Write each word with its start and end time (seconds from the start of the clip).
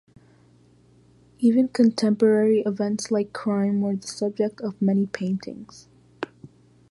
Even 1.37 1.67
contemporary 1.67 2.61
events 2.61 3.11
like 3.11 3.33
crime 3.33 3.81
were 3.81 3.95
the 3.95 4.07
subject 4.07 4.59
of 4.61 4.81
many 4.81 5.05
paintings. 5.05 5.89